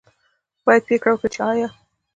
[0.65, 1.67] باید پرېکړه وکړي چې آیا